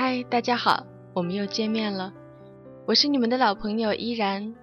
[0.00, 2.12] 嗨，大家好，我们又见面了。
[2.86, 4.54] 我是你们的老朋友依然。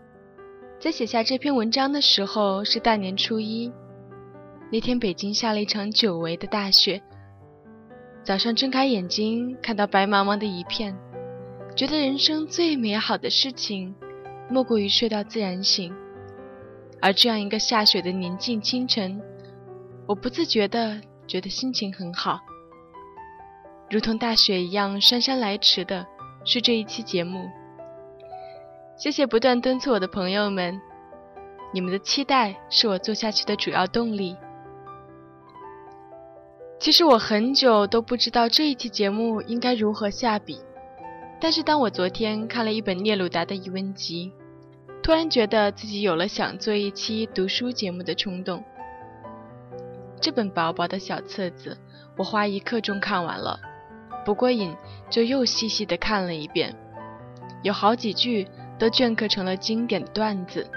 [0.80, 3.70] 在写下这篇文章的时候是大年初一，
[4.72, 7.02] 那天北京下了一场久违的大雪。
[8.24, 10.98] 早上睁开眼睛，看到白茫茫的一片，
[11.76, 13.94] 觉得人生最美好的事情，
[14.50, 15.94] 莫过于睡到自然醒。
[17.02, 19.22] 而这样一个下雪的宁静清晨，
[20.08, 22.40] 我不自觉的觉得心情很好。
[23.90, 26.06] 如同大雪一样姗姗来迟的
[26.44, 27.50] 是这一期节目。
[28.98, 30.82] 谢谢不断敦促我的朋友们，
[31.72, 34.36] 你们的期待是我做下去的主要动力。
[36.80, 40.60] 其实我很久都不知道这一期节目应该如何下笔，
[41.40, 44.32] 但是当我昨天看了一本聂鲁达的疑问集，
[45.04, 48.64] 突然觉得自己有了想做一期读书节目的冲动。
[50.20, 51.78] 这本薄薄的小册子，
[52.18, 53.60] 我花一刻钟看完了。
[54.26, 54.76] 不过瘾，
[55.10, 56.76] 就又细细的看了一遍，
[57.62, 58.48] 有好几句
[58.80, 60.68] 都镌刻成了经典的段子。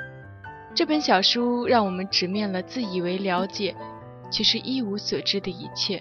[0.74, 3.74] 这本小书让我们直面了自以为了解，
[4.30, 6.00] 其实一无所知的一切。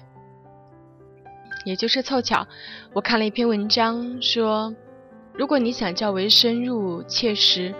[1.65, 2.45] 也就是凑巧，
[2.93, 4.73] 我看了一篇文章，说，
[5.33, 7.73] 如果你想较为深入、切实，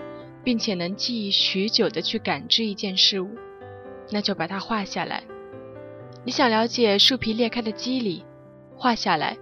[0.44, 3.30] 并且能记忆许久的去感知一件事物，
[4.12, 5.24] 那就把它画下来。
[6.24, 8.26] 你想了解树皮裂开的机理，
[8.76, 9.38] 画下来。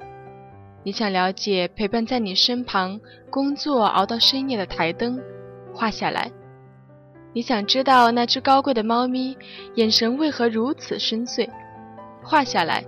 [0.85, 2.99] 你想了解陪伴在你身旁、
[3.31, 5.19] 工作熬到深夜的台灯，
[5.73, 6.31] 画下来；
[7.33, 9.35] 你想知道那只高贵的猫咪
[9.73, 11.49] 眼神为何如此深邃，
[12.21, 12.83] 画下来；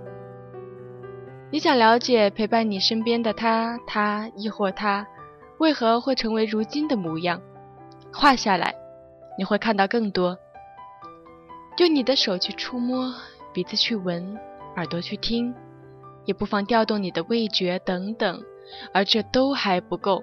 [1.50, 5.04] 你想了解陪伴你身边的他、他亦或他
[5.58, 7.42] 为何会成为如今的模样，
[8.12, 8.72] 画下来，
[9.36, 10.38] 你会看到更多。
[11.78, 13.12] 用你的手去触摸，
[13.52, 14.38] 鼻子去闻，
[14.76, 15.52] 耳朵去听。
[16.28, 18.42] 也不妨调动你的味觉等等，
[18.92, 20.22] 而这都还不够。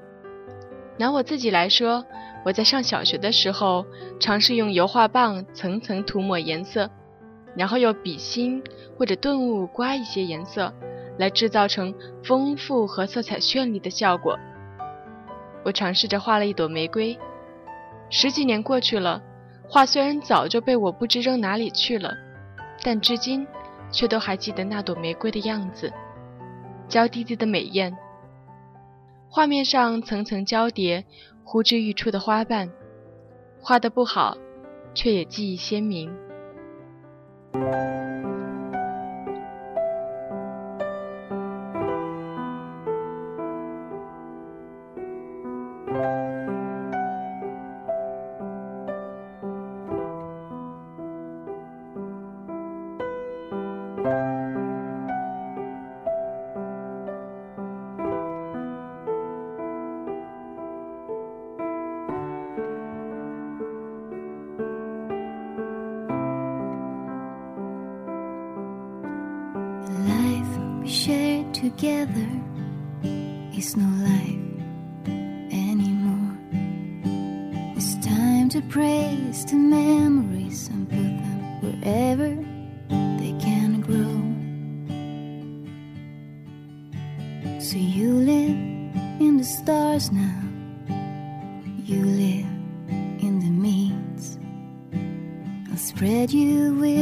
[1.00, 2.06] 拿我自己来说，
[2.46, 3.84] 我在上小学的时候，
[4.19, 6.88] 尝试用油画棒层层涂抹颜色，
[7.57, 8.62] 然后用笔芯
[8.96, 10.72] 或者顿物刮一些颜色，
[11.18, 11.91] 来制造成
[12.24, 14.38] 丰富和色彩绚丽的效果。
[15.63, 17.18] 我尝试着画了一朵玫瑰，
[18.12, 19.24] 十几年过去了，
[19.68, 22.13] 画虽然早就被我不知扔哪里去了，
[22.84, 23.47] 但至今。
[23.91, 25.91] 却都还记得那朵玫瑰的样子，
[26.88, 27.96] 娇滴滴的美艳。
[29.29, 31.06] 画面上层层交叠、
[31.44, 32.69] 呼之欲出的花瓣，
[33.62, 34.38] 画得不好，
[34.94, 36.16] 却也记忆鲜明。
[71.85, 72.29] Together
[73.53, 74.46] is no life
[75.51, 76.35] anymore.
[77.78, 82.29] It's time to praise the memories and put them wherever
[83.19, 84.18] they can grow.
[87.59, 88.57] So you live
[89.22, 90.41] in the stars now,
[91.84, 92.51] you live
[93.22, 94.40] in the meads.
[95.69, 96.94] I'll spread you with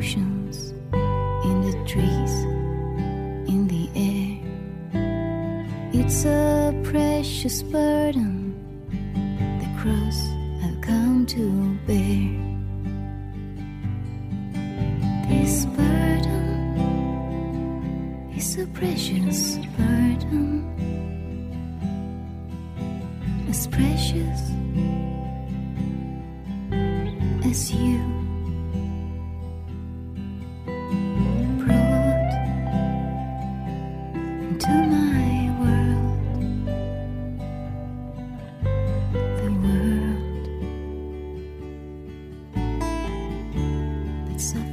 [0.00, 2.44] the trees,
[3.52, 4.40] in the air.
[5.92, 8.54] It's a precious burden,
[9.60, 10.18] the cross
[10.64, 12.30] I've come to bear.
[15.28, 16.80] This burden
[18.34, 19.89] is a precious burden,
[44.40, 44.69] It's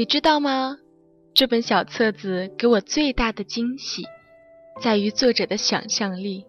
[0.00, 0.78] 你知道吗？
[1.34, 4.02] 这本小册子给我最大的惊喜，
[4.80, 6.46] 在于作者的想象力。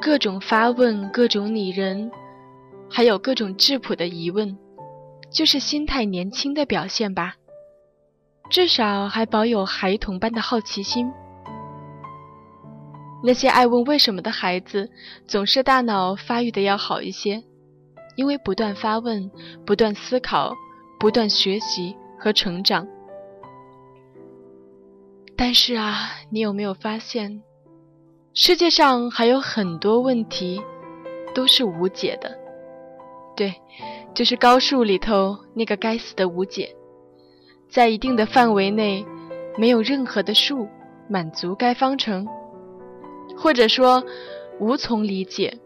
[0.00, 2.08] 各种发问，各种拟人，
[2.88, 4.56] 还有各种质朴的疑问，
[5.28, 7.34] 就是心态年轻的表现吧。
[8.48, 11.10] 至少还保有孩童般的好奇心。
[13.24, 14.88] 那些爱问为什么的孩子，
[15.26, 17.42] 总是大脑发育的要好一些，
[18.14, 19.28] 因为不断发问、
[19.66, 20.54] 不断思考、
[21.00, 21.96] 不断学习
[22.26, 22.84] 和成长。
[25.36, 27.40] 但是啊，你有没有发现，
[28.34, 30.60] 世界上还有很多问题
[31.32, 32.36] 都是无解的？
[33.36, 33.54] 对，
[34.12, 36.74] 就是高数里头那个该死的无解，
[37.68, 39.06] 在一定的范围内，
[39.56, 40.66] 没有任何的数
[41.08, 42.26] 满足该方程，
[43.38, 44.02] 或者说
[44.58, 45.56] 无从理解。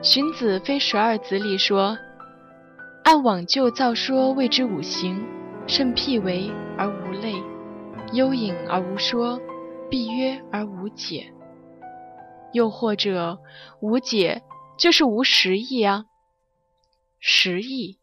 [0.00, 1.98] 荀子《非十二子》里说
[3.04, 5.22] ：“按往旧造说，谓之五行，
[5.66, 7.34] 甚辟为而无类。”
[8.12, 9.40] 幽隐而无说，
[9.88, 11.32] 闭约而无解。
[12.52, 13.38] 又或者，
[13.80, 14.42] 无解
[14.76, 16.04] 就是无实意啊。
[17.18, 17.98] 实意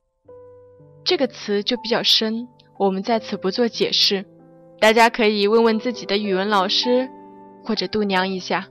[1.04, 2.48] 这个词就比较深，
[2.80, 4.26] 我们在此不做解释，
[4.80, 7.08] 大家可以问问自己的语文老师，
[7.64, 8.68] 或者度娘一下。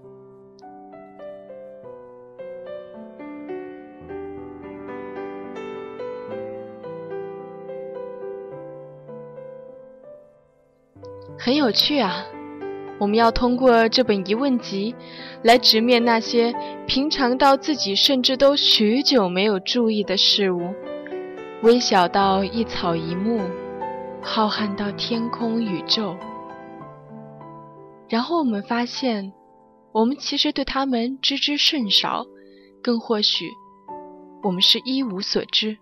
[11.40, 12.26] 很有趣啊！
[12.98, 14.92] 我们要通过这本疑问集，
[15.44, 16.52] 来直面那些
[16.84, 20.74] 平常到自己甚至都许久没有注意的事物，
[21.62, 23.40] 微小到一草一木，
[24.20, 26.16] 浩瀚到天空宇宙。
[28.08, 29.32] 然后我们发现，
[29.92, 32.26] 我们其实对他们知之甚少，
[32.82, 33.48] 更或许，
[34.42, 35.72] 我们是一无所知。《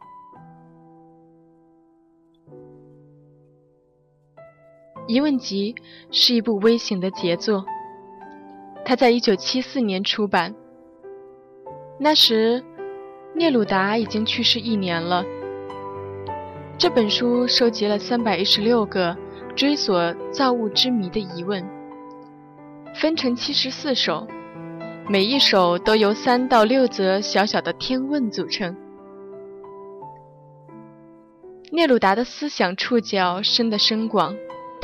[5.08, 5.72] 疑问集》
[6.10, 7.64] 是一部微型的杰作，
[8.84, 10.52] 它在一九七四年出版。
[11.98, 12.64] 那时，
[13.32, 15.24] 聂鲁达已经去世一年了。
[16.76, 19.16] 这本书收集了三百一十六个
[19.54, 21.64] 追索造物之谜的疑问，
[22.96, 24.26] 分成七十四首，
[25.08, 28.76] 每一首都由三到六则小小的天问组成。
[31.70, 34.34] 聂鲁达的思想触角深得深广。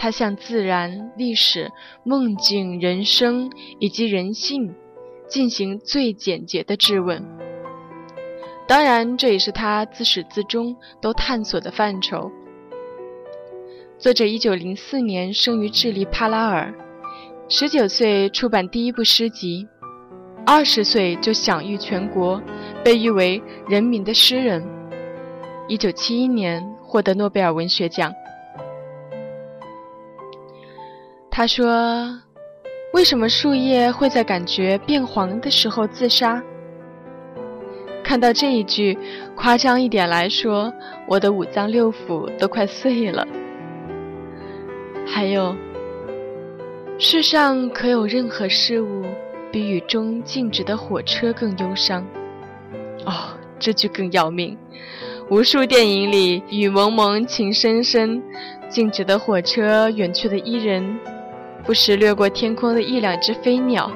[0.03, 1.71] 他向自然、历史、
[2.03, 4.75] 梦境、人生以及人性
[5.29, 7.25] 进行最简洁的质问。
[8.67, 12.33] 当然，这也是他自始至终都探索的范畴。
[13.97, 16.75] 作者1904年生于智利帕拉尔
[17.49, 19.69] ，19岁出版第一部诗集
[20.47, 22.43] ，20岁就享誉全国，
[22.83, 24.67] 被誉为人民的诗人。
[25.69, 28.13] 1971年获得诺贝尔文学奖。
[31.35, 32.15] 他说
[32.93, 36.43] ：“为什么树叶会在感觉变黄的时候自杀？”
[38.05, 38.99] 看到这一句，
[39.35, 40.71] 夸张一点来说，
[41.09, 43.27] 我的五脏六腑都快碎了。
[45.07, 45.57] 还有，
[46.99, 49.03] 世上可有任何事物
[49.51, 52.07] 比雨中静止的火车更忧伤？
[53.07, 54.59] 哦，这句更要命。
[55.31, 58.23] 无数电影里，雨蒙蒙，情深深，
[58.69, 60.99] 静止的火车，远去的伊人。
[61.65, 63.91] 不时掠过天空的一两只飞鸟，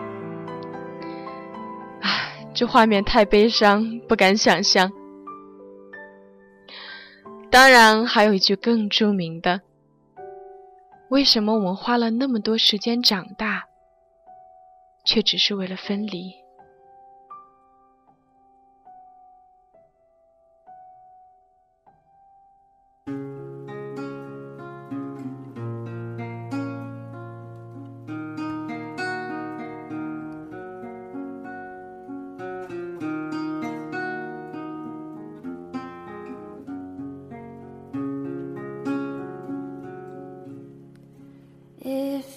[2.00, 4.90] 唉，这画面太悲伤，不敢想象。
[7.50, 9.60] 当然，还有一句更著名的：
[11.10, 13.64] 为什么我们花了那么多时间长大，
[15.04, 16.32] 却只是为了分离？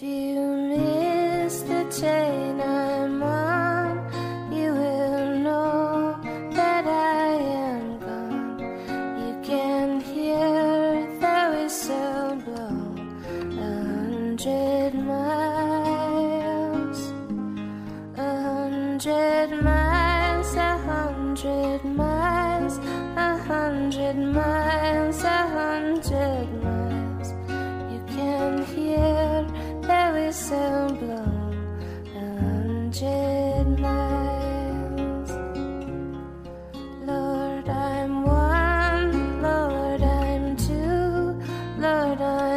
[0.02, 0.40] If you
[0.70, 2.69] miss the train,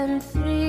[0.02, 0.61] and three.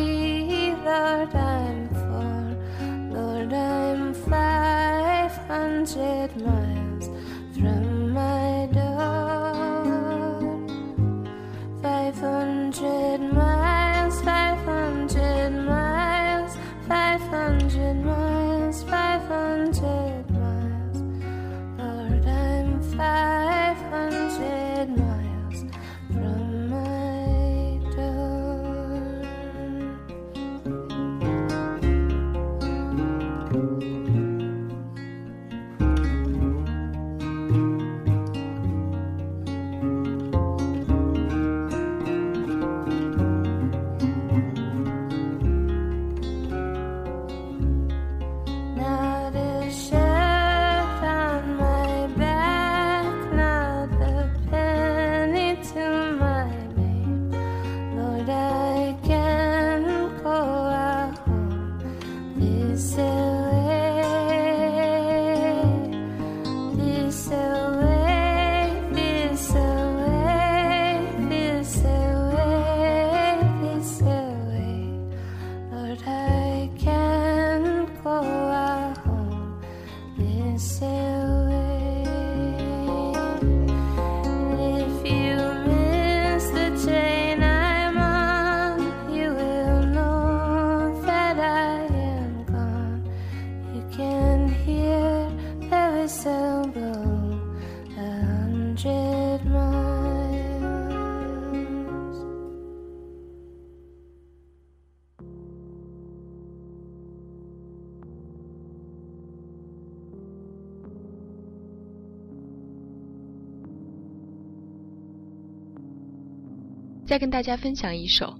[117.13, 118.34] 再跟大家分享一首：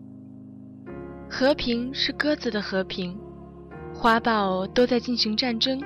[1.30, 3.16] 和平是鸽子的和平，
[3.94, 5.80] 花豹都在进行战争。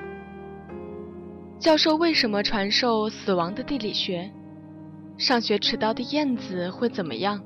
[1.58, 4.32] 教授为什么传授死亡的地理学？
[5.18, 7.38] 上学迟到的燕子会怎么样？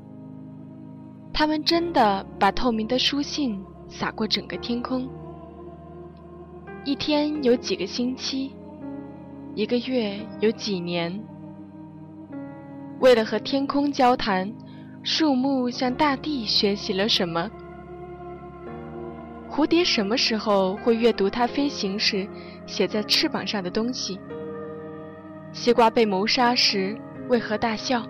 [1.32, 5.10] 他们真的把透明的书信洒过整个天空。
[6.84, 8.54] 一天有几个星期？
[9.56, 11.20] 一个月有几年？
[13.00, 14.48] 为了和天空交谈。
[15.04, 17.50] 树木向大地学习了什么？
[19.50, 22.26] 蝴蝶什么时候会阅读它飞行时
[22.66, 24.20] 写在翅膀上的东西？
[25.52, 26.96] 西瓜被谋杀时
[27.28, 28.06] 为何大笑？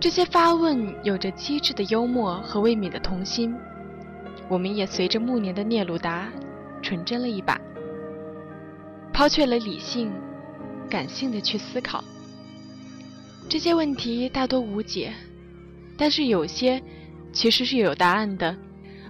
[0.00, 3.54] 这些发问有着机智的幽默和未泯的童心，
[4.48, 6.28] 我们也随着暮年的聂鲁达
[6.82, 7.58] 纯真了一把，
[9.12, 10.12] 抛却了理性，
[10.90, 12.02] 感性的去思考。
[13.54, 15.12] 这些问题大多无解，
[15.96, 16.82] 但是有些
[17.32, 18.56] 其实是有答案的，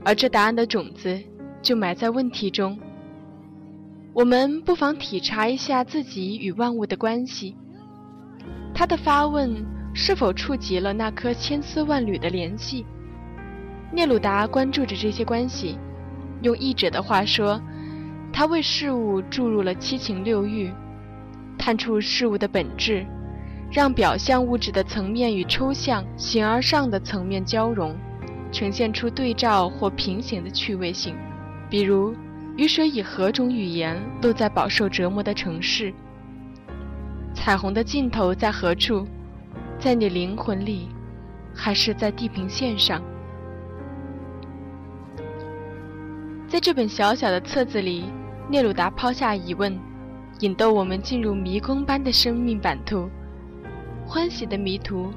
[0.05, 1.19] 而这答案的种子
[1.63, 2.79] 就埋在问题中。
[4.13, 7.57] 我们不妨体察一下自己与万物的关系。
[8.75, 12.85] 他的发问是否触及了那颗千丝万缕的联系？
[13.91, 15.79] 聂鲁达关注着这些关系，
[16.43, 17.59] 用译者的话说，
[18.31, 20.71] 他为事物注入了七情六欲，
[21.57, 23.07] 探出事物的本质。
[23.75, 27.93] 让表象物质的层面与抽象形而上的层面交融，
[28.53, 31.17] 呈现出对照或平行的趣味性。
[31.69, 32.15] 比如，
[32.57, 35.93] 雨水以何种语言落在饱受折磨的城市。
[37.35, 39.05] 彩虹的尽头在何处？
[39.81, 40.89] 在你灵魂里，
[41.53, 43.03] 还是在地平线上？
[46.47, 48.05] 在这本小小的册子里，
[48.49, 49.77] 聂鲁达抛下疑问，
[50.39, 53.11] 引逗我们进入迷宫般的生命版图。
[54.07, 55.13] 欢喜的迷途，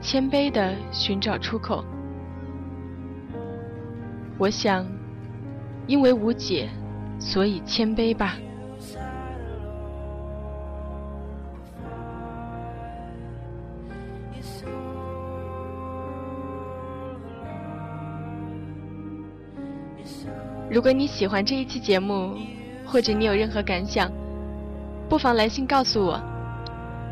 [0.00, 1.84] 谦卑的寻找出口。
[4.38, 4.86] 我想，
[5.86, 6.68] 因为无解，
[7.18, 8.36] 所以谦卑吧。
[20.70, 22.36] 如果你喜欢这一期节目，
[22.84, 24.10] 或者你有任何感想，
[25.08, 26.20] 不妨来信告诉我。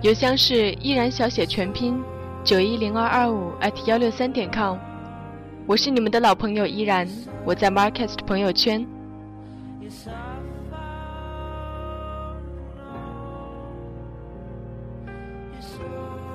[0.02, 2.02] 邮箱是依然小写全拼
[2.42, 4.76] 九一零二二五 at 幺六三点 com，
[5.64, 7.08] 我是你们的老朋友依然，
[7.44, 8.84] 我在 Marcast 朋友圈。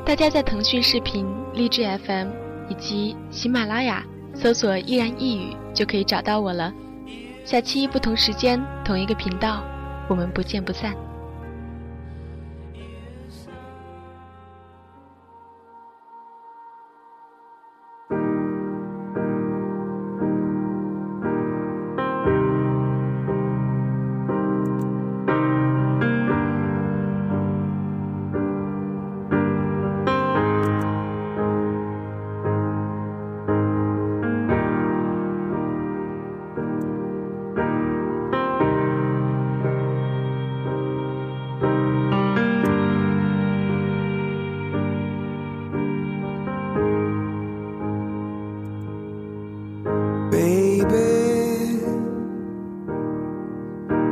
[0.05, 2.29] 大家在腾讯视频、荔枝 FM
[2.69, 4.01] 以及喜马拉雅
[4.33, 6.73] 搜索“依然一语”就可以找到我了。
[7.43, 9.61] 下期不同时间同一个频道，
[10.07, 11.06] 我们不见不散。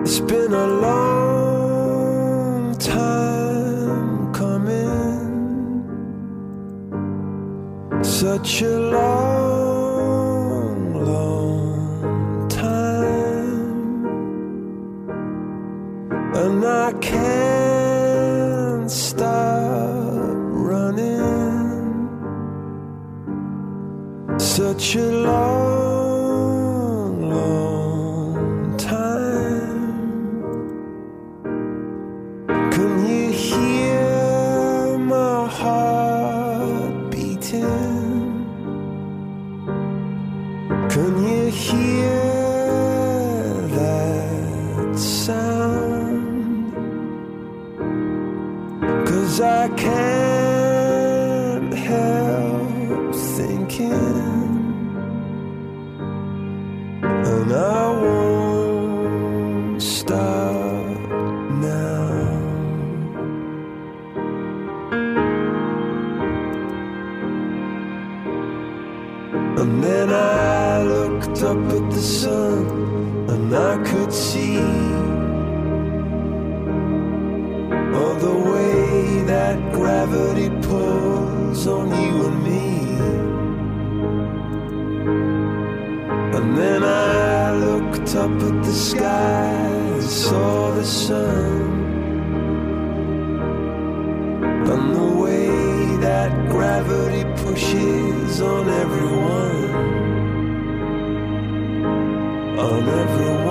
[0.07, 5.81] It's been a long time coming,
[8.03, 14.05] such a long, long time,
[16.35, 20.35] and I can't stop
[20.69, 21.17] running,
[24.37, 25.54] such a long.
[86.45, 89.47] And then I looked up at the sky
[89.95, 91.63] and saw the sun.
[94.71, 95.47] And the way
[96.05, 99.69] that gravity pushes on everyone.
[102.59, 103.44] On everyone.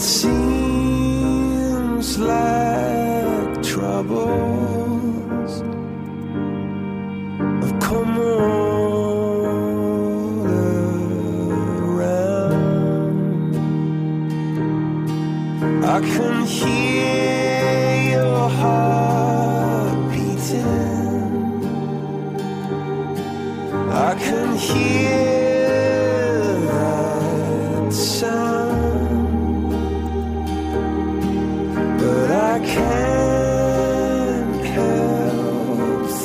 [0.00, 0.47] see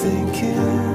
[0.04, 0.93] thinking.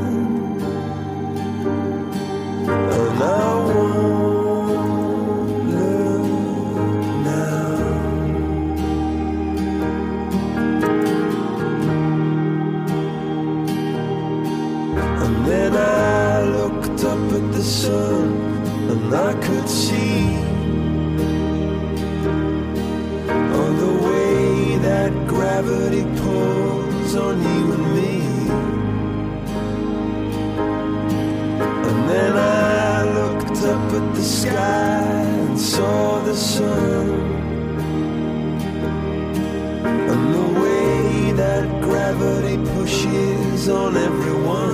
[43.70, 44.67] on everyone.